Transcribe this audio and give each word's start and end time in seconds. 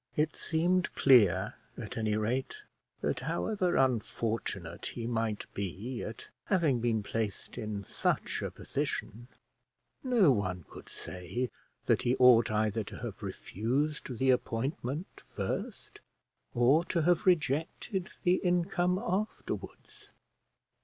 It 0.15 0.35
seemed 0.35 0.91
clear 0.95 1.53
at 1.77 1.95
any 1.95 2.17
rate 2.17 2.63
that, 3.01 3.19
however 3.19 3.75
unfortunate 3.75 4.87
he 4.87 5.05
might 5.05 5.45
be 5.53 6.01
at 6.03 6.27
having 6.45 6.79
been 6.79 7.03
placed 7.03 7.55
in 7.55 7.83
such 7.83 8.41
a 8.41 8.49
position, 8.49 9.27
no 10.03 10.31
one 10.31 10.65
could 10.67 10.89
say 10.89 11.51
that 11.85 12.01
he 12.01 12.15
ought 12.17 12.49
either 12.49 12.83
to 12.85 12.97
have 13.01 13.21
refused 13.21 14.17
the 14.17 14.31
appointment 14.31 15.19
first, 15.27 15.99
or 16.55 16.83
to 16.85 17.03
have 17.03 17.27
rejected 17.27 18.09
the 18.23 18.37
income 18.37 18.97
afterwards. 18.97 20.13